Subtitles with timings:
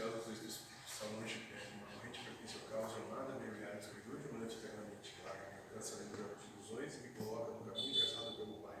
[0.00, 4.16] preciosa dos Espíritos Saúde, que é uma rede propícia ao caos, amada, mergulhar na escuridão,
[4.16, 7.92] de maneira eternamente clara, me alcança a lembrança de ilusões e me coloca no caminho
[8.00, 8.80] traçado pelo Pai.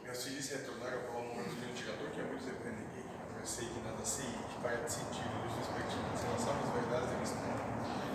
[0.00, 3.44] Meus filhos se retornaram ao amor do meu tirador, que é muito repreendei, que eu
[3.44, 7.44] sei que nada sei, que para de sentir os respectivos relação às verdades da missão.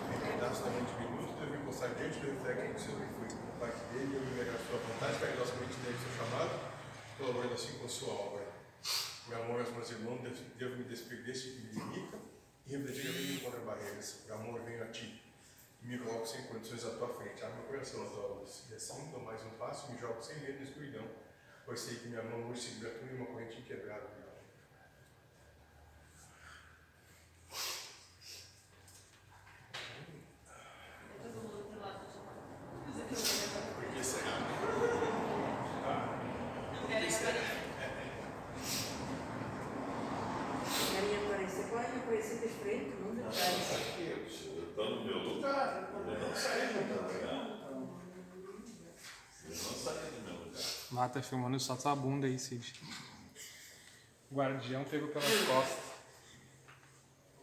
[0.09, 3.81] Em pedaço da mente minuto, devo encostar diante do reflexo do seu refúgio, por parte
[3.93, 6.49] dele, eu viverei a sua vontade, para que nossa mente deve ser chamado,
[7.21, 8.34] colaborando assim com sua obra.
[9.85, 10.19] Meus irmãos,
[10.57, 12.17] devo me despedir deste que me limita
[12.65, 14.21] e refletir mim contra barreiras.
[14.25, 15.21] Por amor, venho a ti
[15.83, 17.43] e me coloco sem condições à tua frente.
[17.43, 18.63] Abre meu coração às obras.
[18.71, 21.07] E assim, dou mais um passo e me jogo sem medo na escuridão,
[21.67, 24.09] pois sei que minha mão hoje segura tu uma corrente inquebrável.
[32.79, 33.13] Por
[33.93, 34.31] que será?
[36.81, 37.65] Por que será?
[40.95, 43.99] Querem aparecer, podem aparecer de frente, não de trás.
[43.99, 45.91] Eu estou no meu lugar.
[45.93, 47.43] Eu não saí do meu lugar.
[49.43, 50.63] Eu não saí do meu lugar.
[51.05, 52.81] Mata filmando só tua bunda aí, Cid.
[54.33, 55.93] Guardião pegou pelas costas.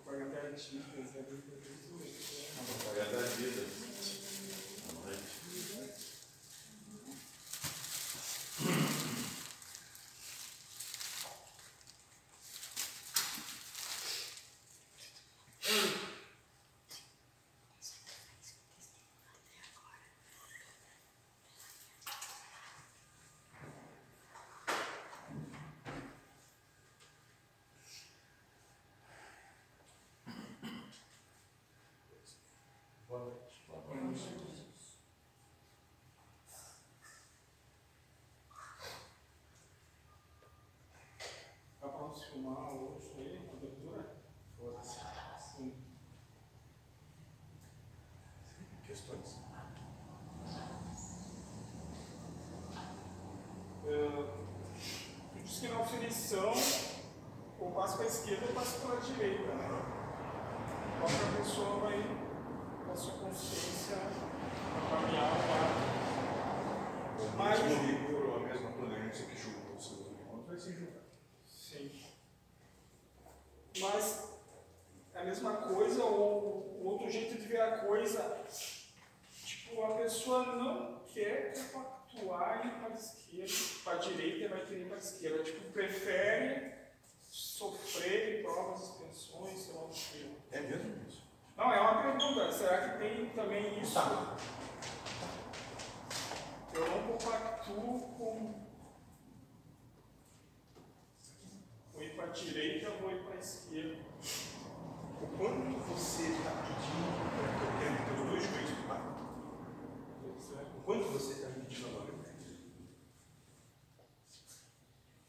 [0.05, 0.24] Pagar
[3.06, 3.62] da vida.
[4.94, 5.16] Não é?
[33.08, 33.52] Boa noite.
[41.80, 44.17] Dá pra nos filmar hoje aí, a abertura?
[44.56, 45.00] Foda-se.
[45.56, 45.74] Sim.
[49.02, 49.42] Questões?
[53.85, 54.29] Uh,
[55.33, 56.52] tu disse que na aferição,
[57.58, 59.68] ou passa para a esquerda ou passa para a direita, né?
[60.98, 62.02] Qual que a pessoa vai,
[62.86, 63.96] com a sua consciência,
[64.89, 65.92] caminhar lá.
[67.39, 71.02] Mas- Mas no rigor, a mesma tolerância que julga os seus irmãos vai se julgar.
[71.46, 72.05] Sim.
[73.80, 74.29] Mas
[75.14, 78.45] é a mesma coisa ou outro jeito de ver a coisa.
[79.45, 83.55] Tipo, a pessoa não quer compactuar e ir para a esquerda,
[83.85, 85.42] para a direita e vai querer ir para a esquerda.
[85.45, 86.73] Tipo, prefere
[87.33, 90.36] sofrer provas, extensões, sei lá o que.
[90.51, 91.23] É mesmo isso?
[91.57, 92.52] Não, é uma pergunta.
[92.52, 93.95] Será que tem também isso?
[93.95, 94.36] Tá.
[96.74, 98.62] Eu não compactuo com.
[101.92, 103.96] Vou ir para a direita, vou ir para a esquerda.
[105.23, 109.12] O quanto você está pedindo para que eu quero ter os dois joelhos para baixo?
[110.77, 112.12] O quanto você está me pedindo agora?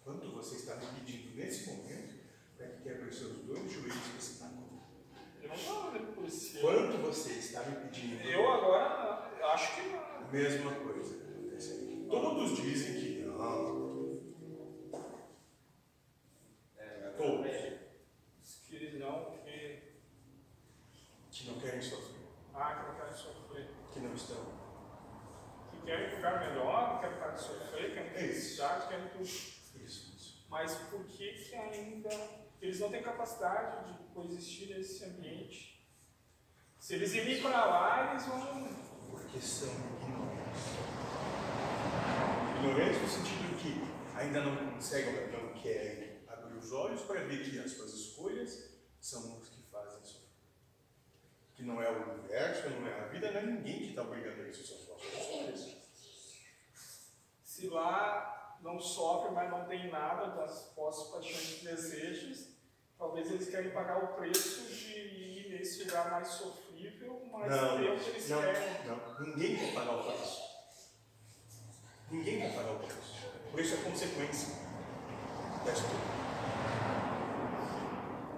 [0.03, 2.15] Quanto você está me pedindo nesse momento
[2.57, 4.63] para que quebre os seus dois joelhos para esse taco?
[5.41, 6.59] Eu não estou olhando por esse.
[6.59, 8.21] Quanto você está me pedindo?
[8.23, 10.31] Eu agora acho que não.
[10.31, 12.07] Mesma coisa que acontece aqui.
[12.09, 13.83] Todos dizem que não.
[17.17, 17.53] Todos.
[18.67, 19.93] Que não, que.
[21.31, 22.27] Que não querem sofrer.
[22.53, 23.69] Ah, que não querem sofrer.
[23.91, 24.63] Que não estão.
[25.71, 29.23] Que querem ficar melhor, não querem parar de sofrer, querem felicidade, querem tudo.
[29.23, 30.45] Isso, isso.
[30.49, 32.09] Mas por que que ainda.
[32.61, 35.85] Eles não têm capacidade de coexistir nesse ambiente?
[36.79, 38.92] Se eles irem para lá, eles vão.
[39.13, 39.69] Porque são
[40.01, 40.63] ignorantes.
[42.57, 47.59] Ignorantes no sentido que ainda não conseguem, não querem abrir os olhos para ver que
[47.59, 50.29] as suas escolhas são os que fazem sofrer.
[51.53, 54.41] Que não é o universo, não é a vida, não é ninguém que está obrigando
[54.41, 55.77] a isso, são as suas escolhas.
[57.43, 62.47] Se lá não sofre, mas não tem nada das posses, paixões e desejos,
[62.97, 66.29] talvez eles querem pagar o preço de ir nesse lugar mais
[66.83, 68.87] sofrível, mas Não, que eles não, querem.
[68.87, 69.19] não.
[69.25, 70.41] Ninguém quer pagar o preço.
[72.11, 73.23] Ninguém quer pagar o preço.
[73.51, 74.55] Por isso é consequência
[75.65, 76.13] da história.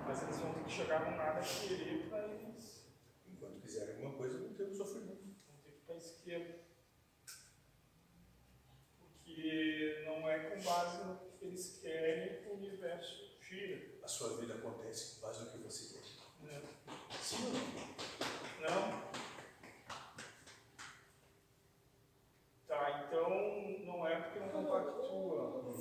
[0.08, 2.86] Mas eles vão ter que chegar num nada querer para eles.
[3.28, 5.24] Enquanto quiserem alguma coisa, vão ter um sofrimento.
[5.48, 6.60] Vão ter que ir para a esquerda.
[9.00, 13.96] Porque não é com base no que eles querem que o universo gira.
[14.04, 16.46] A sua vida acontece com base no que você quer.
[16.46, 16.62] Né?
[17.22, 17.95] Sim ou não?
[18.66, 19.06] Não?
[22.68, 23.30] Tá, então
[23.86, 25.76] não é porque não compactua.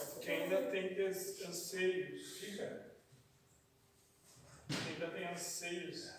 [0.00, 2.38] É porque ainda tem anseios.
[2.38, 2.94] Fica.
[4.86, 6.14] ainda tem anseios.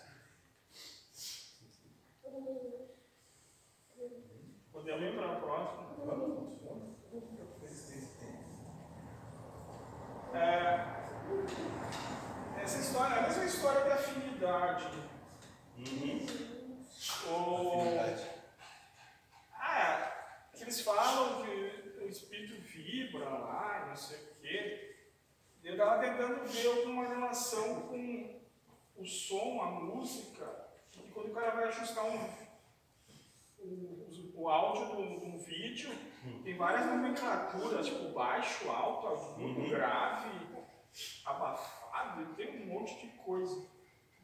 [4.72, 5.94] Podemos ir para a próxima.
[6.04, 6.56] Vamos.
[10.34, 10.96] É,
[12.62, 15.05] essa história, a mesma história da afinidade.
[17.28, 18.30] O, Afinidade.
[19.52, 20.12] ah,
[20.54, 24.96] que eles falam que o espírito vibra lá, não sei o quê.
[25.62, 28.40] Eu estava tentando ver alguma relação com
[28.96, 30.68] o som, a música,
[31.04, 32.30] e quando o cara vai ajustar um,
[33.58, 35.90] o, o áudio do, do vídeo,
[36.42, 40.46] tem várias nomenclaturas, tipo baixo, alto, agudo, grave,
[41.24, 43.75] abafado, tem um monte de coisa.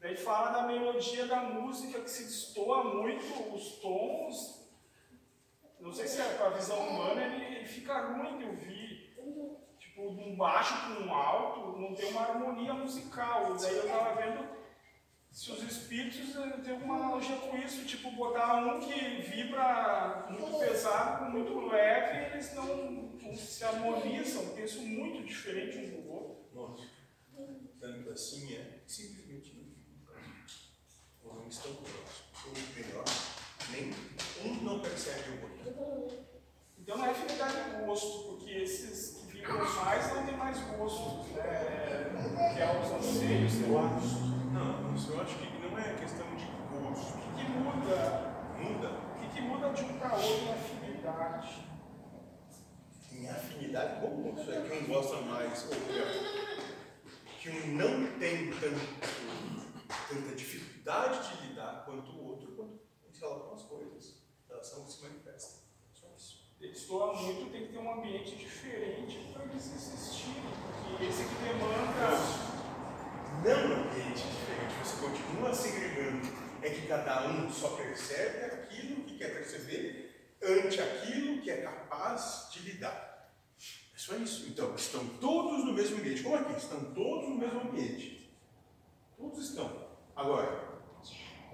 [0.03, 4.69] Daí fala da melodia da música que se destoa muito os tons.
[5.79, 9.15] Não sei se é com a visão humana, ele, ele fica ruim de ouvir.
[9.79, 13.55] Tipo, de um baixo para um alto, não tem uma harmonia musical.
[13.55, 14.53] Daí eu tava vendo
[15.33, 20.59] se os espíritos eh, têm alguma analogia com isso, tipo, botar um que vibra muito
[20.59, 26.45] pesado muito leve, eles não, não se harmonizam, isso é muito diferente um do outro.
[26.53, 26.87] Nossa,
[27.79, 30.69] tanto assim é simplesmente não ficam próximos.
[31.23, 32.23] Ou não estão próximos.
[32.45, 33.05] Ou melhor,
[33.69, 33.93] nem
[34.43, 36.23] um não percebe o outro.
[36.79, 41.29] Então não é afinidade de gosto, porque esses que vibram mais não têm mais gosto,
[41.33, 42.53] né?
[42.53, 44.33] que é os anseios, eu acho.
[44.51, 47.17] Não, isso eu acho que não é questão de gosto.
[47.17, 48.33] O que muda?
[48.57, 48.89] Muda.
[48.89, 51.73] O que, que muda de um para outro na afinidade?
[53.11, 56.07] Em afinidade, como isso é que um gosta mais, ou melhor,
[57.39, 58.79] que um não tem tanto,
[60.09, 64.21] tanta dificuldade de lidar quanto o outro, quanto em relação às coisas.
[64.49, 65.61] Elas são que se manifestam.
[65.93, 66.43] Só isso.
[66.59, 70.43] Eles doam muito, tem que ter um ambiente diferente para eles existirem,
[70.87, 72.53] porque esse que demanda.
[73.43, 76.43] Não ambiente diferente, você continua segregando.
[76.61, 82.49] É que cada um só percebe aquilo que quer perceber ante aquilo que é capaz
[82.51, 83.33] de lidar.
[83.93, 84.47] É só isso.
[84.49, 86.23] Então, estão todos no mesmo ambiente.
[86.23, 86.53] Como aqui?
[86.53, 88.33] Estão todos no mesmo ambiente.
[89.17, 89.87] Todos estão.
[90.15, 90.72] Agora,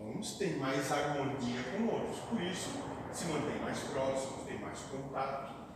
[0.02, 2.70] uns têm mais harmonia com outros, por isso
[3.14, 5.74] se mantêm mais próximos, têm mais contato.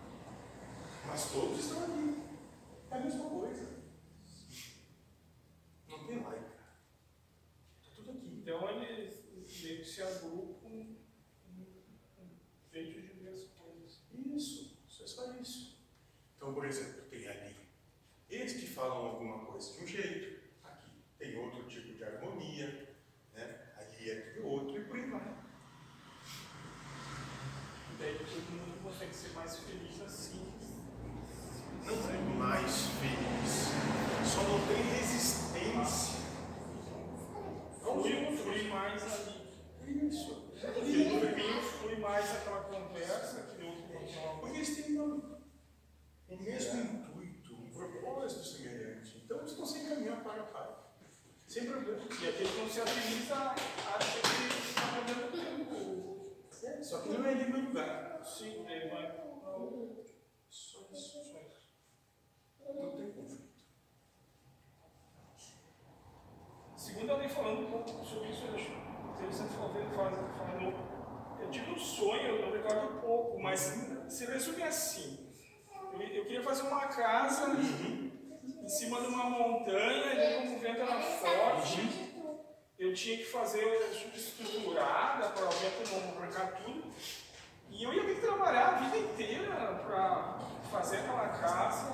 [1.06, 2.24] Mas todos estão ali.
[2.90, 3.68] É a mesma coisa.
[5.88, 6.54] Não tem laica.
[7.82, 8.40] Está tudo aqui.
[8.42, 9.24] Então eles
[9.64, 10.96] meio que se agrupam
[12.72, 14.02] jeito de ver as coisas.
[14.12, 15.78] Isso, isso é só isso.
[16.36, 17.64] Então, por exemplo, tem ali
[18.34, 20.90] eles que falam alguma coisa de um jeito, aqui
[21.20, 22.96] tem outro tipo de harmonia,
[23.34, 23.74] né?
[23.78, 25.38] ali é de outro e por aí vai.
[27.92, 30.54] E daí todo mundo consegue ser mais feliz assim.
[31.84, 33.72] Não é mais feliz,
[34.24, 36.20] só não tem resistência.
[37.82, 40.08] Flui, flui mais ali.
[40.08, 40.54] Isso.
[40.54, 47.72] Porque flui mais aquela conversa que outro não Porque eles têm o mesmo intuito, um
[47.72, 49.24] propósito semelhante.
[49.26, 50.70] Então eles sem caminhar para a paz.
[51.48, 52.00] Sem problema.
[52.00, 56.84] E aquele que não se agiliza acha que está perdendo tempo.
[56.84, 58.13] Só que não é meu lugar.
[58.24, 59.18] Sim, ele vai.
[59.44, 60.04] Não.
[60.50, 61.74] Só isso, só isso.
[62.60, 63.44] Não tem conflito.
[66.78, 68.72] Segundo alguém falando um sobre isso, eu acho
[69.14, 69.74] interessante falando.
[71.42, 73.60] Eu tive um sonho, eu recordo pouco, mas
[74.08, 75.34] se resume assim.
[75.94, 81.02] Eu, queria fazer uma casa em cima de uma montanha, e como o vento era
[81.02, 82.14] forte,
[82.80, 86.92] eu tinha que fazer subestruturada para o vento não arrancar tudo.
[87.74, 90.40] E eu ia ter que trabalhar a vida inteira para
[90.72, 91.94] fazer aquela casa,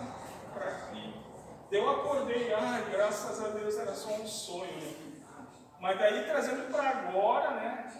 [0.54, 1.14] para que
[1.72, 4.72] eu acordei, ai, graças a Deus era só um sonho.
[4.74, 5.16] né?
[5.80, 7.94] Mas daí trazendo para agora, né?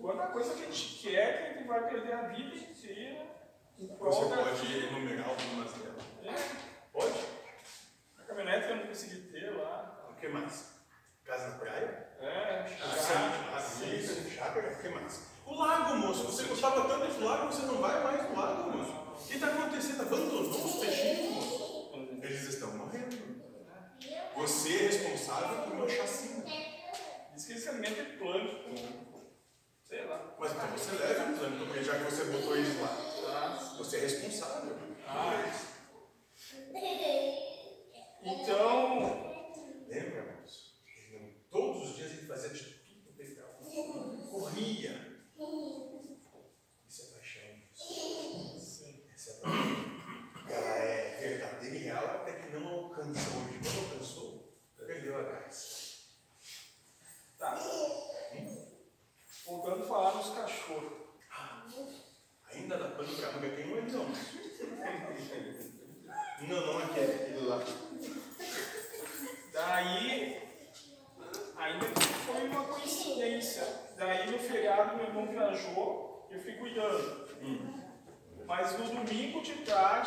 [0.00, 3.26] Quanta coisa que a gente quer que a gente vai perder a vida inteira
[3.78, 6.02] em prol Você pode enumerar algumas delas.
[6.22, 6.34] É,
[6.92, 7.14] Pode?
[8.18, 10.06] a caminhonete que eu não consegui ter lá.
[10.10, 10.70] O que mais?
[11.24, 12.08] Casa na praia?
[12.20, 14.30] É, Chácara, sim.
[14.30, 15.29] chácara, o que mais?
[15.50, 16.24] O lago, moço.
[16.24, 18.92] Você gostava tanto do lago, você não vai mais no lago, moço.
[18.92, 20.02] O que está acontecendo?
[20.02, 21.90] Abandonou os peixinhos, moço.
[22.22, 23.40] Eles estão morrendo.
[24.36, 26.44] Você é responsável por uma chacina.
[27.34, 28.74] Diz que esse alimento é plâncton.
[29.84, 30.34] Sei lá.
[30.38, 32.96] Mas então você leva o plano, porque já que você botou eles lá,
[33.28, 34.76] Ah, você é responsável.
[35.08, 35.52] ah.
[38.22, 39.00] Então,
[39.88, 40.74] Lembra, moço?
[41.50, 43.48] Todos os dias ele fazia de tudo legal.
[44.30, 45.09] Corria.
[46.88, 47.42] Isso é paixão,
[47.74, 49.04] sim.
[49.14, 49.80] Essa é paixão.
[50.48, 53.58] Ela é verdadeira e real até que não alcança hoje.
[53.62, 55.90] Quando alcançou, perdeu a graça.
[63.10, 64.06] do carro, não tem um ele não.
[66.48, 67.62] Não, não aquele, aquele lá.
[69.52, 70.42] Daí,
[71.56, 73.90] ainda que foi uma coincidência.
[73.96, 77.28] Daí no feriado meu irmão viajou, eu fui cuidando.
[78.46, 79.42] Mas no domingo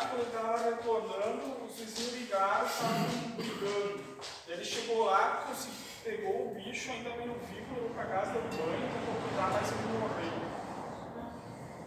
[0.02, 4.04] quando eu estava retornando, os vizinhos ligaram estavam brigando.
[4.48, 5.74] Ele chegou lá, consegui-
[6.04, 9.98] pegou o bicho, ainda meio vivo, levou para casa do banho, tentou cuidar, mas ele
[9.98, 10.44] morreu.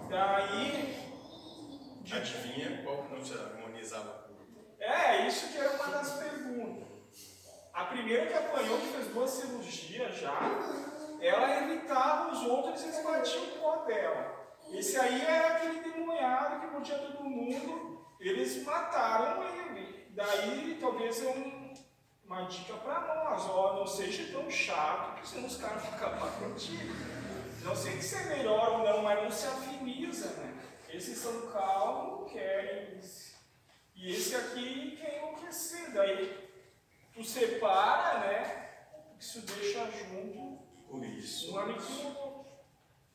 [0.09, 0.97] Daí,
[2.01, 4.27] de Adivinha qual que não se harmonizava
[4.79, 6.87] é, isso que era uma das perguntas.
[7.73, 10.39] A primeira que apanhou, que fez duas cirurgias já,
[11.19, 14.37] ela irritava os outros e eles batiam com a dela.
[14.71, 20.07] Esse aí é aquele demoniado que mordia todo mundo, eles mataram ele.
[20.11, 21.73] Daí talvez é um-
[22.25, 26.31] uma dica para nós, ó, não seja tão chato, porque senão os caras ficam lá
[26.39, 26.93] contigo.
[27.63, 30.53] Não sei se é melhor ou não, mas não se afiniza, né?
[30.89, 32.99] Esses são calmos, querem
[33.95, 35.91] e esse aqui quer enlouquecer.
[35.93, 36.49] Daí
[37.13, 38.69] tu separa, né?
[39.19, 40.57] Isso deixa junto
[40.89, 42.45] Por isso, um aniquilador.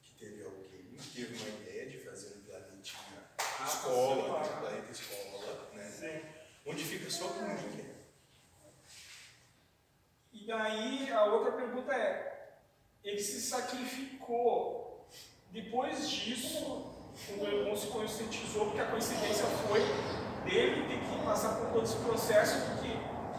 [0.03, 4.91] que teve alguém que teve uma ideia de fazer um planetinha Ah, escola, um planeta
[4.91, 5.85] escola, né?
[5.85, 6.21] Sim.
[6.67, 7.93] Onde fica só com ninguém.
[10.33, 12.59] E daí a outra pergunta é:
[13.05, 15.09] ele se sacrificou.
[15.51, 16.93] Depois disso,
[17.29, 19.81] o irmão se conscientizou, porque a coincidência foi
[20.45, 22.89] dele ter que passar por todo esse processo, porque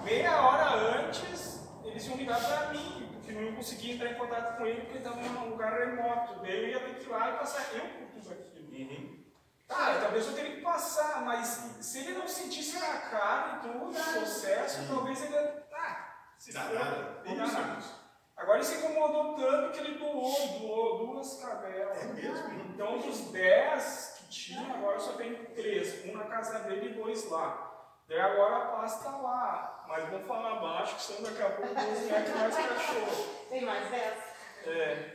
[0.03, 4.57] meia hora antes eles iam ligar para mim, porque não iam conseguir entrar em contato
[4.57, 6.41] com ele, porque ele estava em um lugar remoto.
[6.41, 9.22] Daí eu ia ter que ir lá e passar eu por tudo aquilo.
[9.67, 11.47] Tá, talvez eu teria que passar, mas
[11.79, 15.35] se ele não sentisse na cara e tudo, o processo, talvez ele.
[15.71, 17.23] Ah, se nada.
[18.35, 21.97] Agora ele se incomodou tanto que ele doou, doou duas cadelas.
[22.01, 22.49] É mesmo?
[22.73, 26.05] Então dos 10 que tinha, agora só tem três.
[26.05, 27.71] Um na casa dele e dois lá.
[28.07, 29.85] Daí agora a paz tá lá.
[29.87, 33.45] Mas vamos falar baixo, que senão daqui a pouco Deus mete mais cachorro.
[33.49, 34.33] Tem mais dessa?
[34.65, 35.13] É.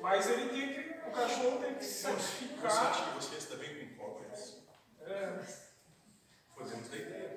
[0.00, 1.08] Mas ele tem que.
[1.08, 3.75] O cachorro tem que se Você acha que vocês também?
[5.06, 5.38] É.
[6.54, 7.36] Podemos ter ideia.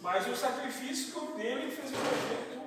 [0.00, 2.60] Mas o sacrifício que o dele fez um efeito.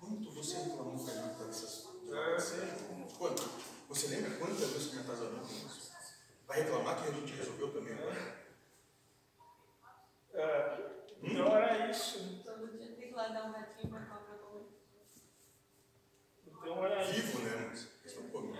[0.00, 3.08] Quanto você reclamou com a gente dessas É, sim.
[3.18, 3.42] Quanto?
[3.88, 5.12] Você lembra quantas vezes que com
[5.46, 5.92] isso?
[6.46, 8.42] Vai reclamar que a gente resolveu também agora?
[10.34, 10.92] É.
[11.22, 12.42] Então era isso.
[12.44, 14.66] Todo dia tem que ir lá dar um ratinho pra cobra comer.
[16.46, 17.12] Então era isso.
[17.14, 17.68] Vivo, né?
[17.68, 18.52] Mas eles não comem.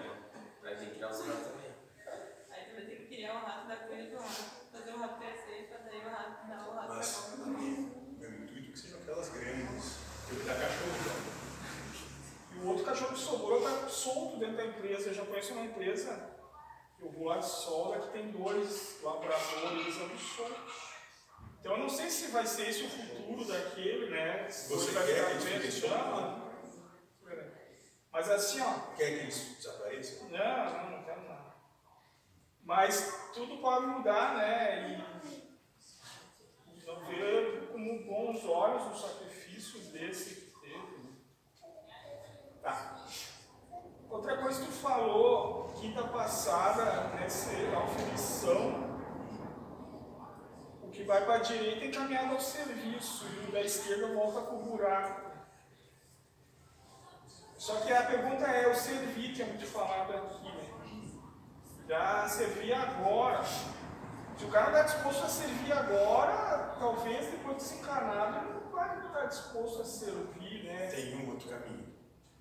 [0.63, 1.73] Aí tem que criar os ratos também.
[2.51, 5.19] Aí tu vai ter que criar um rato da cunha do rato, fazer o rato
[5.19, 7.77] crescer, pra daí o rato dar o rato pra Mas cobra comer.
[8.19, 9.99] meu intuito é que sejam aquelas grandes.
[10.31, 11.33] Eu da cachorro.
[12.55, 15.09] E o outro cachorro que sobrou está solto dentro da empresa.
[15.09, 16.31] Eu já conheço uma empresa,
[17.01, 20.93] eu vou lá de solda, que tem dois labradores, eles andam soltos.
[21.61, 22.09] Então eu não sei
[22.81, 24.49] o futuro daquele, né?
[24.49, 25.83] Você vai quer que soltos?
[25.83, 26.53] não.
[28.13, 30.29] Mas assim, ó, Quer que eles desapareçam?
[30.29, 31.55] não, não, não quero nada.
[32.63, 34.91] Mas tudo pode mudar, né?
[34.91, 40.99] E, e ver como bons olhos o sacrifício desse que teve.
[40.99, 41.13] né?
[42.63, 42.99] Tá.
[44.11, 49.01] Outra coisa que tu falou quinta passada, nessa aflição,
[50.83, 54.55] o que vai para a direita encaminhado ao serviço e o da esquerda volta para
[54.55, 55.33] o buraco.
[57.57, 60.69] Só que a pergunta é o servir, que é muito falado aqui, né?
[61.89, 63.45] Já servir agora.
[63.45, 68.99] Se o cara está disposto a servir agora, talvez depois de desencarnado ele não vai
[69.07, 70.89] estar disposto a servir, né?
[70.89, 71.93] Tem um outro caminho.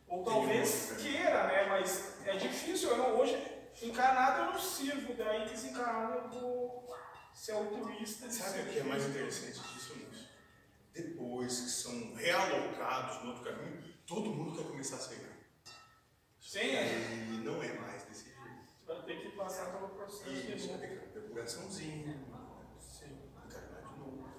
[0.07, 1.67] Ou Tem talvez outro queira, né?
[1.69, 2.89] Mas é difícil.
[2.89, 3.37] Eu não, hoje,
[3.83, 6.91] encarnado eu não sirvo, daí desencarnado eu vou
[7.33, 8.27] ser altruísta.
[8.27, 10.27] de Sabe o que é mais interessante disso, Lúcio?
[10.93, 15.31] Depois que são realocados no outro caminho, todo mundo quer começar a seguir.
[16.39, 16.85] Sim, é.
[17.29, 18.41] E não é mais desse jeito.
[18.85, 22.19] Vai ter que passar pelo processo Isso, vai ter que ter depuraçãozinha,
[22.77, 23.17] Sim.
[23.45, 24.29] encarnar de novo.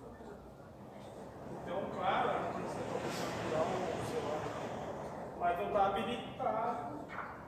[1.62, 7.02] Então, claro, a gente precisa convidar o celular, mas não está habilitado.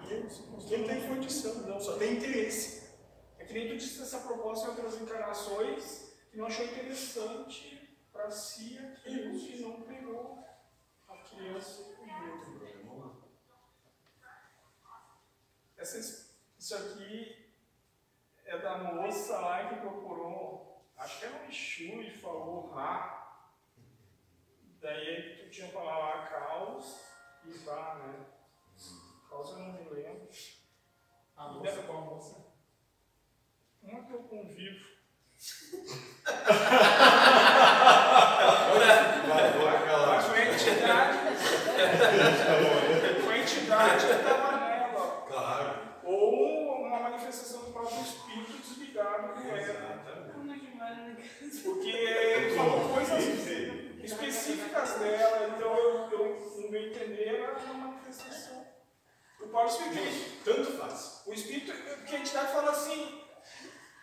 [0.07, 2.85] E não tem condição, não, só tem interesse.
[3.39, 8.29] É que nem tu disse essa proposta em outras encarnações que não achou interessante para
[8.29, 10.45] si aquilo que não pegou
[11.09, 13.23] a criança e algum.
[15.77, 17.55] Essa, isso aqui
[18.45, 23.45] é da moça lá que procurou, acho que era um Exu e falou Rá.
[24.81, 27.01] Daí tu tinha falar lá caos
[27.45, 28.27] e Vá, né?
[29.31, 30.29] causa eu não me lembro.
[31.37, 32.45] A moça, qual moça?
[33.85, 34.94] Uma que eu convivo.
[40.23, 41.19] Foi a entidade.
[43.29, 45.27] a entidade estava nela.
[45.29, 45.81] Claro.
[46.05, 50.35] Ou uma manifestação do próprio espírito desligado com que na casa?
[51.63, 53.25] Porque ele falou coisas
[54.03, 58.67] específicas dela, então eu, eu, no meu entender, era uma manifestação.
[59.41, 61.23] O Paulo Espírito, Tanto faz.
[61.27, 61.73] o Espírito,
[62.07, 63.23] que a entidade fala assim,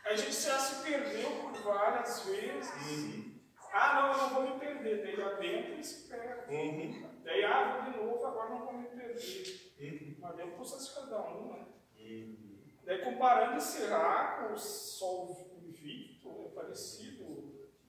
[0.04, 2.70] a gente já se perdeu por várias vezes.
[2.88, 3.40] Uhum.
[3.74, 5.04] Ah, não, eu não vou me perder.
[5.04, 6.54] Daí adentra e se perde.
[6.54, 7.10] Uhum.
[7.24, 9.74] Daí, ah, vou de novo, agora não vou me perder.
[9.80, 10.16] Uhum.
[10.20, 11.66] Mas deu processo de cada um, né?
[11.98, 12.52] Uhum.
[12.84, 17.24] Daí comparando esse Ra com o Sol invicto, é parecido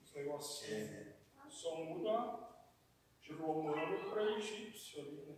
[0.03, 0.91] os negocinhos.
[0.91, 1.13] É.
[1.49, 2.49] Só muda
[3.21, 5.37] de romano para egípcio ali, né?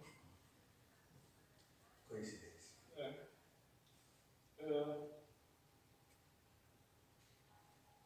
[2.08, 2.74] Coincidência.
[2.96, 3.24] É.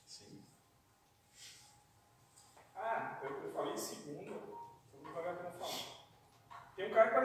[0.04, 0.42] Sim.
[2.74, 5.98] Ah, eu, eu falei em segunda, então não vai a pena falar.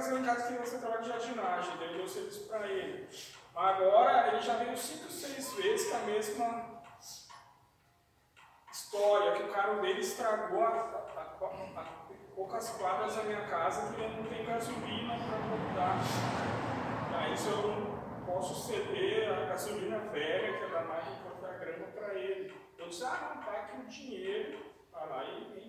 [0.09, 3.07] Tem em casa que você trabalha de jardinagem, daí eu dei serviço para ele.
[3.53, 6.83] Mas agora ele já veio cinco, seis vezes com a mesma
[8.71, 12.03] história, que o carro dele estragou a, a- a- a-
[12.35, 15.99] poucas quadras da minha casa que eu não tenho gasolina para voltar.
[17.11, 21.59] Daí se eu não posso ceder a gasolina velha, que é da margem de cortar
[21.59, 22.53] grama, para ele.
[22.77, 24.59] Eu disse, ah, não, tá aqui o dinheiro,
[24.91, 25.62] vai lá e.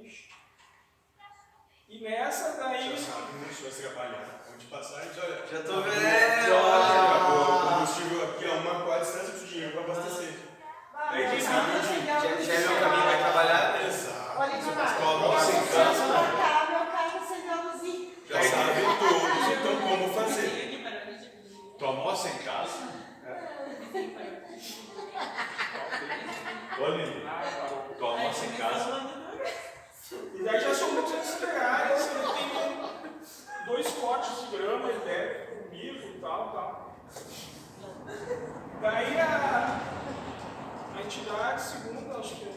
[1.88, 2.90] E nessa daí.
[2.90, 4.44] Já sabe onde vai trabalhar.
[4.52, 5.46] Onde passar, e olha.
[5.50, 6.54] Já tô Olha, vendo!
[6.54, 10.34] O combustível aqui a uma quadra distância do dinheiro para abastecer.
[11.10, 11.72] Daí quem sabe.
[12.06, 13.86] Já, já é meu caminho, vai trabalhar?
[13.86, 14.38] Exato.
[14.38, 14.60] Olha,
[15.40, 17.18] sem trocar meu carro
[17.50, 18.10] a luzinha.
[18.28, 20.50] Já sabe todos então como fazer.
[20.50, 21.30] Tinha que parar de dirigir.
[21.78, 22.88] Tu almoça em casa?
[23.26, 23.34] Ah,
[27.44, 27.94] tá.
[27.98, 29.23] tu almoça em casa?
[30.44, 36.06] E daí já são muitos reais, ele tem dois potes de grama, ele deve comigo
[36.06, 36.96] e tal, tal.
[38.82, 39.80] Daí a,
[40.94, 42.52] a entidade, segundo, acho que é,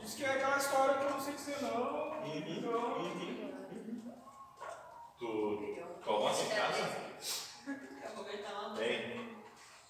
[0.00, 2.98] diz que é aquela história que eu não sei dizer não, então.
[5.16, 6.82] Tu, tu almoça em casa?
[8.52, 8.74] Lá.
[8.76, 9.38] Tem.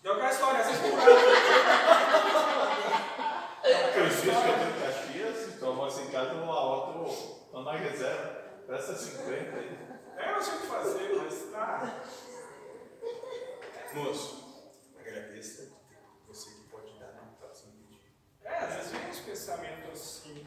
[0.03, 1.17] Deu aquela história, essa história.
[3.89, 4.78] Aqueles dias que eu
[5.89, 7.15] almoça em casa, uma outra,
[7.51, 8.45] tô na reserva.
[8.67, 9.79] Presta 50 aí.
[10.19, 12.03] É, eu não sei o que fazer, mas tá.
[13.95, 14.71] Moço,
[15.01, 15.73] agradeça
[16.27, 18.03] você que pode dar na mutação pedir.
[18.45, 20.45] É, às vezes vem uns pensamentos assim,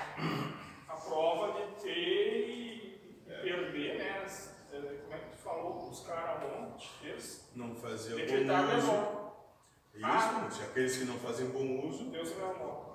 [0.87, 2.91] a prova de ter e
[3.25, 4.25] e perder, né?
[4.71, 7.49] é, Como é que tu falou com os caras ontem, terça?
[7.55, 8.87] Não fazer Decretar bom uso.
[8.91, 9.21] derrota.
[9.95, 10.63] Isso, moço.
[10.63, 12.11] Aqueles que não fazem bom uso.
[12.11, 12.91] Deus me amou.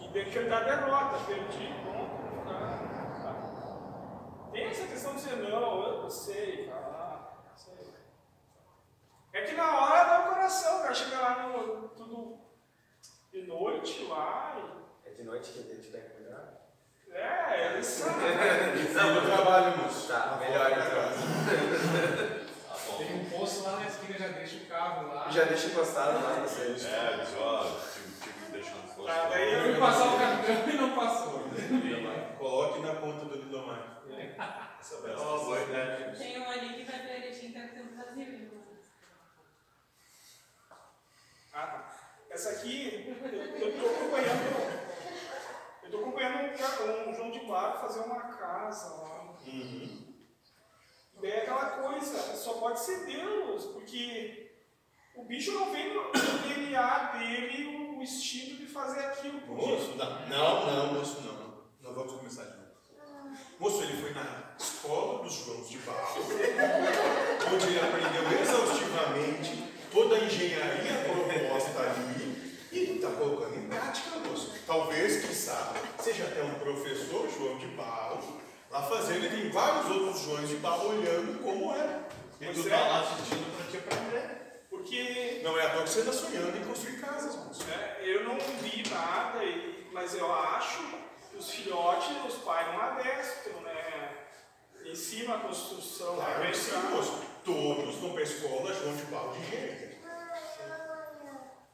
[0.00, 4.50] E decretar derrota, perdi, pronto, tá, tá.
[4.52, 7.94] Tem essa questão de dizer não, eu não sei, cara, não sei.
[9.32, 12.40] É que na hora dá o coração, o cara chega lá no tudo
[13.32, 14.80] de noite lá e.
[15.08, 16.60] É de noite que a gente tem que cuidar?
[17.12, 18.36] É, eles sabem.
[18.94, 20.08] Não, eu trabalho, moço.
[20.08, 21.02] Tá, melhor da então.
[22.40, 22.50] bom.
[22.98, 25.30] Tem um poço lá na esquina, já deixa o carro lá.
[25.30, 26.72] Já deixa encostado lá, não sei.
[26.72, 27.40] É, tive
[29.10, 31.40] Tá, daí Eu fui passar o cartão e não passou.
[32.38, 34.02] Coloque na ponta do Lidomar.
[34.80, 36.14] Essa É uma boa ideia.
[36.16, 38.24] Tem um ali que vai pra Erechim, tá tempo vazio.
[38.24, 38.48] né?
[41.52, 41.90] Ah.
[42.30, 43.16] Essa aqui,
[43.60, 44.80] eu estou acompanhando.
[45.82, 49.34] Eu estou acompanhando um, um João de Barro fazer uma casa lá.
[49.44, 50.14] Uhum.
[51.20, 54.52] Daí é aquela coisa, só pode ser Deus, porque
[55.16, 59.40] o bicho não vem no DNA dele o, o instinto de fazer aquilo.
[59.40, 61.40] Porque Moço, não, não, não, moço, não.
[61.82, 62.60] Não vamos começar de novo.
[63.58, 66.22] Moço, ele foi na escola dos Joãos de Barro,
[67.52, 74.52] onde ele aprendeu exaustivamente toda a engenharia proposta ali e está colocando em prática, moço.
[74.66, 80.20] Talvez, quiçá, seja até um professor João de Barro lá fazendo, e tem vários outros
[80.22, 82.00] Joões de Barro olhando como é.
[82.40, 84.49] E tu tá lá assistindo pra te aprender.
[84.80, 87.64] Porque Não é à toa que você está sonhando em construir casas, moço.
[87.64, 90.82] né, eu não vi nada, e- mas eu acho
[91.30, 94.16] que os filhotes, os pais não adestram, né?
[94.84, 97.22] Ensina a construção, Claro que sim, moço.
[97.44, 99.90] Todos vão para a escola João de Barro de engenharia.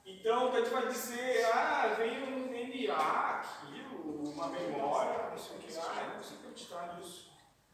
[0.05, 5.61] Então, daí tu vai dizer, ah, veio um DNA aquilo, uma memória, não sei o
[5.61, 7.26] que, eu não sei acreditar nisso.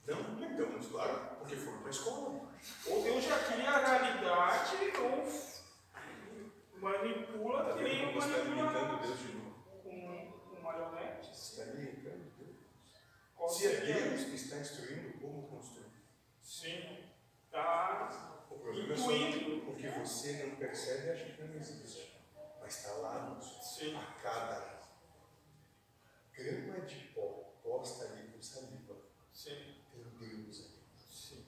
[0.07, 2.53] Não, então, mas claro, porque foram para a escola.
[2.87, 9.19] Ou Deus já cria a realidade ou manipula que nem Você está limitando manipula Deus
[9.19, 9.65] de novo.
[9.83, 11.29] com, com marionetes.
[11.37, 12.57] Você está limitando Deus.
[13.37, 13.81] Qual Se é?
[13.81, 15.93] Deus que está instruindo como construir.
[16.43, 17.05] Sim.
[17.51, 22.21] Tá O problema é porque você não percebe e acha que não existe.
[22.61, 23.97] Mas está lá Sim.
[23.97, 24.83] a cada
[26.33, 28.97] grama de pó posta ali com saliva.
[29.33, 29.77] Sim.
[29.93, 30.83] Tem Deus ali.
[30.97, 31.45] Sim.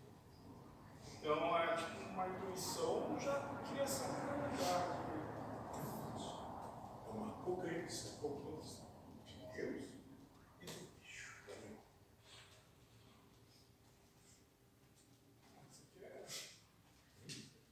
[1.24, 4.98] Então é tipo uma intuição já criação da realidade.
[7.08, 8.60] É uma cognição
[9.24, 9.86] de Deus
[10.60, 11.46] e do bicho.
[11.46, 11.78] também.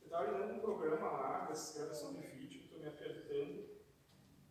[0.01, 3.69] Eu estava olhando um programa lá, dessa gravação de vídeo, estou me apertando,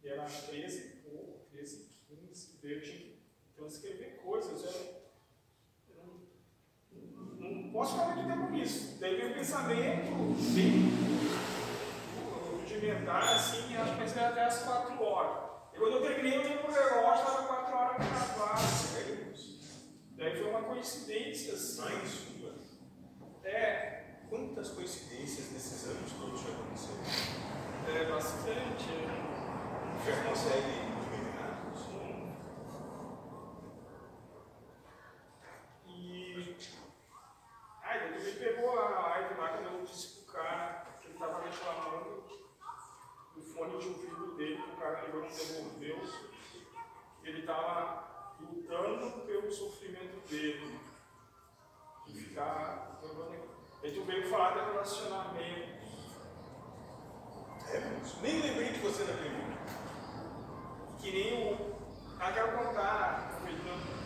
[0.04, 3.20] e era 13 e pouco, 13 e 15, daí eu tinha que
[3.56, 4.64] transcrever coisas.
[4.64, 5.01] Eu, não
[7.72, 8.98] posso ficar muito tempo nisso.
[9.00, 10.12] Daí veio um pensamento
[10.54, 10.92] bem
[12.52, 15.52] rudimentar, assim, acho que pensei até as 4 horas.
[15.74, 18.58] E quando eu terminei, eu olhei pro relógio, estava 4 horas para gravar.
[18.58, 19.34] Sério?
[20.18, 21.82] Daí foi uma coincidência, assim.
[21.82, 22.52] Uma.
[23.44, 27.04] É, Quantas coincidências nesses anos todos já aconteceram?
[27.86, 28.86] é bastante.
[30.06, 31.62] Já consegue enumerar?
[31.76, 32.32] Sim.
[35.86, 36.56] E.
[37.84, 41.44] Ai, ele me pegou a live lá quando eu disse pro cara que ele tava
[41.44, 42.24] reclamando
[43.36, 46.00] do fone de ouvido dele, que o cara ligou e não devolveu.
[47.26, 48.02] Ele tava
[49.52, 50.80] pelo sofrimento dele.
[52.08, 53.00] De ficar.
[53.84, 55.82] Aí tu veio falar de relacionamento.
[57.70, 58.02] É.
[58.22, 59.58] Nem lembrei de você naquele vídeo.
[61.00, 61.76] que nem o.
[62.20, 64.02] Ah, quero contar, aproveitando.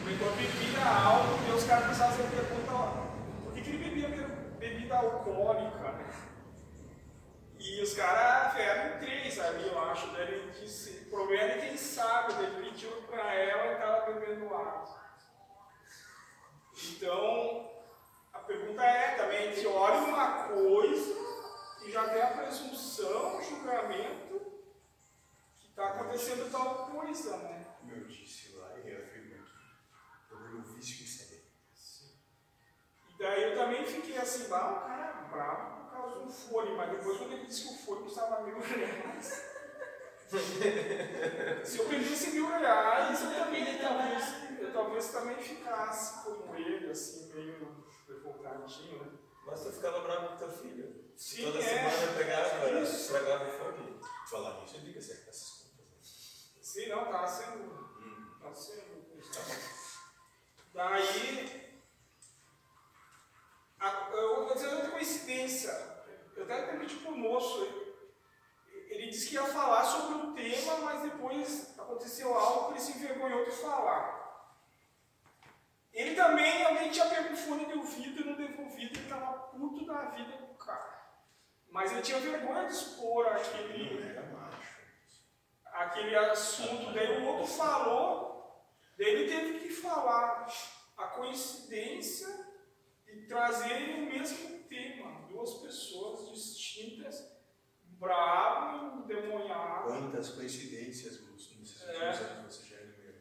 [0.00, 2.72] Comentou bebida álcool e os caras começaram a fazer pergunta,
[3.44, 6.06] por que, que ele bebia be- bebida alcoólica, né?
[7.58, 10.47] E os caras vieram três ali, eu acho, daí ele disse,
[11.08, 15.00] o problema é quem sabe, daí ele pediu pra ela e tava bebendo água.
[16.90, 17.72] Então,
[18.30, 21.16] a pergunta é também, a gente olha uma coisa
[21.82, 24.38] e já tem a presunção, o julgamento,
[25.58, 27.66] que está acontecendo tal coisa, né?
[27.80, 29.54] Como eu disse lá e reafirmo aqui.
[30.30, 31.50] É o vício em saber.
[33.08, 36.76] E daí eu também fiquei assim, bah, o cara é bravo por causa do fone,
[36.76, 39.47] mas depois quando ele disse que o fone custava mil reais.
[41.64, 47.32] Se eu perdesse mil reais, eu também talvez, eu talvez também ficasse como ele, assim,
[47.32, 49.18] meio revoltadinho, né?
[49.46, 51.08] Mas tu ficava bravo com teu filho.
[51.16, 51.62] Sim, Toda é.
[51.62, 54.00] semana eu pegava, estragava o fone.
[54.30, 56.52] Falar nisso, eu digo certo essas contas.
[56.60, 57.88] Sim, não, tá sendo.
[58.40, 58.98] Tá sendo.
[60.74, 61.80] Daí.
[63.80, 65.70] A, eu vou dizer outra coincidência.
[66.36, 67.87] Eu até permiti pro moço.
[68.88, 72.98] Ele disse que ia falar sobre o tema, mas depois aconteceu algo que ele se
[72.98, 74.18] envergonhou de falar.
[75.92, 79.84] Ele também, alguém tinha pego o fone de ouvido e não devolvido, ele estava puto
[79.84, 80.98] da vida do cara.
[81.70, 84.18] Mas ele tinha vergonha de expor aquele
[85.78, 88.64] aquele assunto, daí o outro falou,
[88.96, 90.48] daí ele teve que falar
[90.96, 92.28] a coincidência
[93.06, 97.32] e trazer o mesmo tema, duas pessoas distintas,
[97.84, 99.06] bravo,
[100.18, 101.30] Quantas coincidências, É.
[101.30, 103.20] últimos anos você já enumerou.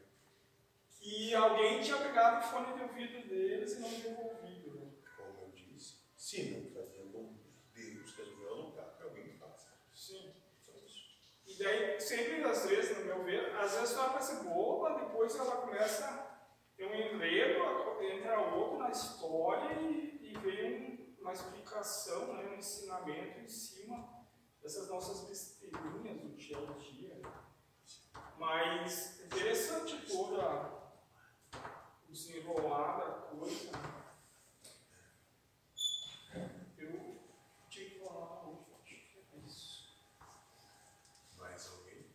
[0.89, 4.71] que alguém tinha pegado o fone de ouvido deles e não devolvido.
[4.79, 4.91] Né?
[5.15, 7.03] Como eu disse, se não fazer
[7.75, 9.67] Deus resolveu o lugar para alguém faça.
[9.93, 10.33] Sim.
[11.45, 15.57] E daí, sempre, às vezes, no meu ver, às vezes ela parece boba, depois ela
[15.57, 17.59] começa a ter um enredo,
[18.01, 24.16] entra outro na história e, e vem um- uma explicação, né, um ensinamento em cima
[24.67, 27.21] dessas nossas besteirinhas do dia a dia.
[28.37, 30.73] Mas interessante toda
[32.09, 33.71] o desenrolar da coisa.
[36.77, 37.17] Eu
[37.69, 39.95] tinha que falar hoje, acho que é isso.
[41.37, 42.05] Mais alguém?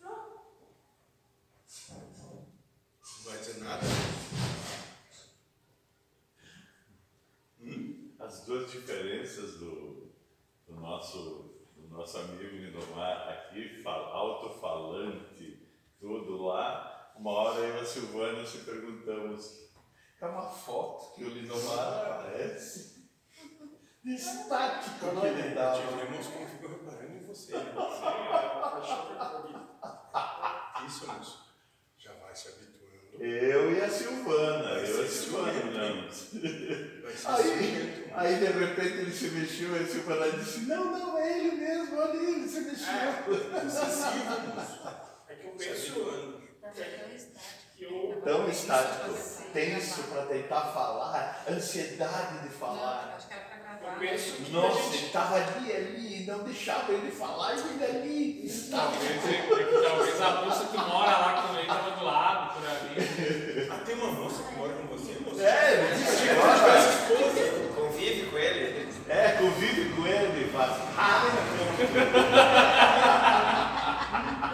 [0.00, 0.44] Não
[3.24, 3.84] vai dizer nada?
[7.60, 8.16] Hum?
[8.18, 10.01] As duas diferenças do
[10.82, 15.66] nosso, do nosso amigo Lindomar aqui, fal- alto-falante,
[16.00, 19.70] tudo lá, uma hora eu e a Silvana se perguntamos,
[20.20, 22.92] é uma foto que o Lindomar aparece?
[24.04, 25.72] Estático que ele dá.
[25.74, 27.56] Tivemos como ficou reparando em você.
[27.56, 27.72] né?
[30.14, 31.54] É, Isso, moço.
[31.98, 36.32] Já vai se habituando Eu e a Silvana, eu e a Silvana olhamos.
[37.02, 41.18] Vai ser Aí, aí de repente ele se mexeu e a Silvana disse, não, não,
[41.18, 42.92] é ele mesmo, olha ele, se mexeu.
[43.28, 43.82] Moço.
[45.28, 46.42] É que eu é penso habituando.
[47.76, 48.22] que eu.
[48.24, 49.14] Tão estático,
[49.52, 53.18] tenso para tentar falar, ansiedade de falar.
[53.82, 57.60] Eu penso que a Nossa, gente ele estava ali, ali, não deixava ele falar, e
[57.60, 58.92] ele ali estava.
[58.92, 62.68] Talvez, é que talvez a moça que mora lá com ele estava do lado, por
[62.68, 63.68] ali.
[63.72, 65.40] Ah, tem uma moça que mora com você, moço?
[65.40, 67.51] É, ele disse que Essa olha, esposa.
[68.32, 68.88] Com ele.
[69.10, 70.72] é, convive com ele, faz.
[70.96, 71.22] Ah,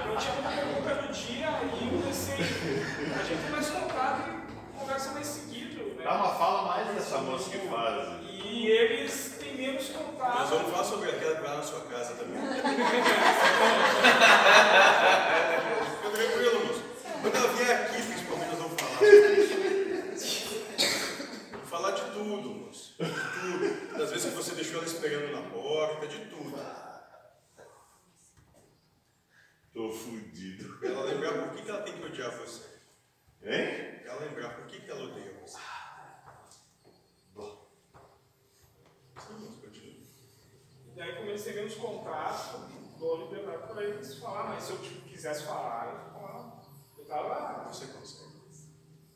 [0.04, 4.22] Eu não tinha muita pergunta no dia e eu pensei, a gente tem mais contato
[4.28, 4.32] e
[4.78, 6.02] conversa mais seguido, né?
[6.04, 8.08] Dá uma fala mais dessa moça que faz.
[8.32, 10.48] E eles têm menos Nós contato.
[10.48, 12.42] vamos falar sobre aquela que vai na sua casa também.
[12.42, 12.62] Fica
[16.10, 16.82] tranquilo, moço.
[17.22, 18.98] Quando ela vier aqui, principalmente, nós vamos falar.
[21.52, 22.67] Vamos falar de tudo,
[23.06, 23.98] tudo.
[23.98, 26.58] Das vezes que você deixou ela esperando na porta, de tudo.
[29.72, 30.78] Tô fudido.
[30.78, 32.64] Pra ela lembrar por que, que ela tem que odiar você.
[33.42, 34.00] Hein?
[34.02, 35.58] Pra ela lembrar por que, que ela odeia você.
[40.86, 45.44] E daí comecei menos contato, dou liberdade para eles falar, mas se eu tipo, quisesse
[45.44, 46.62] falar, eu falava.
[46.98, 47.68] Eu tava.
[47.68, 48.28] Você consegue.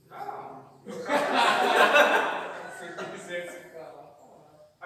[0.09, 2.71] Não, eu tava.
[2.79, 3.62] Se ele quisesse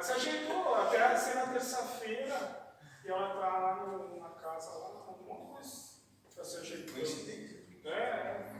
[0.06, 5.54] se ajeitou, até ser na terça-feira, e ela tá lá no- na casa lá, alguma
[5.54, 5.96] coisa
[6.34, 6.94] já se ajeitou.
[6.94, 7.56] Coincidência.
[7.84, 8.52] É, é.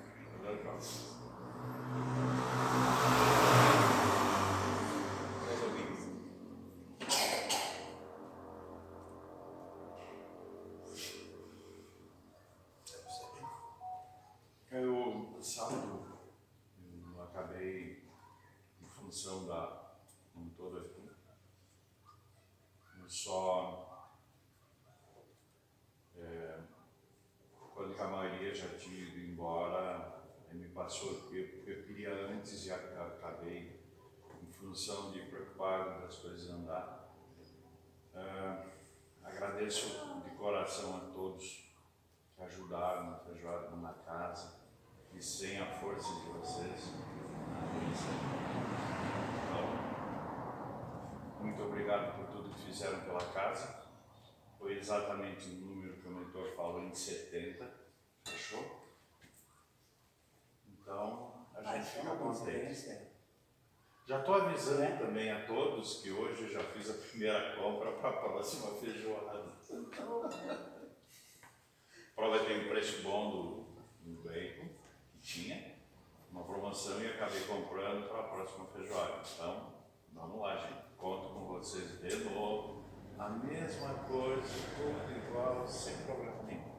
[30.57, 33.81] Me passou, eu, eu queria antes e aca- acabei,
[34.43, 37.15] em função de preocupar das coisas andar.
[38.15, 38.67] É,
[39.23, 39.89] agradeço
[40.25, 41.75] de coração a todos
[42.35, 44.61] que ajudaram na feijoada na casa
[45.13, 46.93] e sem a força de vocês.
[49.45, 53.85] Então, muito obrigado por tudo que fizeram pela casa.
[54.59, 57.71] Foi exatamente o número que o mentor falou em 70.
[58.27, 58.86] Fechou?
[60.87, 62.97] Então, a gente fica contente.
[64.07, 68.11] Já estou avisando também a todos que hoje eu já fiz a primeira compra para
[68.11, 69.43] a próxima feijoada.
[72.15, 74.69] Prova tem um preço bom do, do bacon,
[75.11, 75.75] que tinha,
[76.31, 79.23] uma promoção e acabei comprando para a próxima feijoada.
[79.35, 79.75] Então,
[80.13, 80.87] vamos lá, gente.
[80.97, 82.87] Conto com vocês de novo.
[83.19, 86.77] A mesma coisa, tudo igual, sem problema nenhum.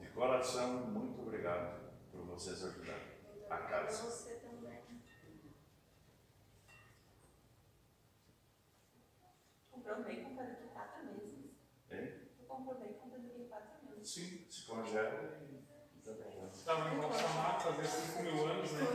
[0.00, 3.11] De coração, muito obrigado por vocês ajudarem
[3.54, 4.02] a casa.
[4.04, 4.82] Você também.
[10.34, 11.50] Daqui a quatro meses.
[11.90, 12.12] Hein?
[12.48, 14.08] Comprou bacon para daqui a quatro meses.
[14.10, 15.62] Sim, se congela e.
[16.52, 18.86] Estava no Bolsonaro fazer 5 mil anos, né?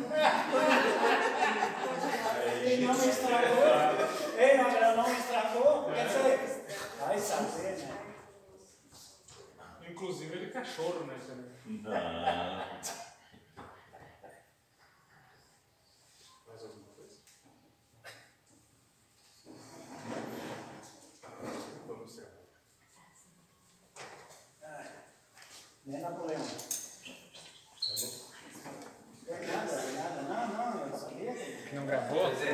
[2.64, 4.38] Ele não estragou.
[4.38, 5.86] Ei, não, ela não estragou.
[5.86, 6.66] Quer dizer,
[7.00, 8.16] vai saber, né?
[9.90, 11.18] Inclusive ele é cachorro, né?
[11.66, 13.07] Não.